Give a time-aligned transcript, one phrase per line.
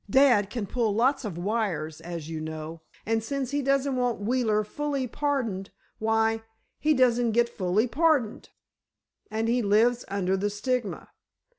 [0.09, 4.63] Dad can pull lots of wires, as you know, and since he doesn't want Wheeler
[4.63, 6.41] fully pardoned, why,
[6.79, 8.49] he doesn't get fully pardoned."
[9.29, 11.09] "And he lives under the stigma."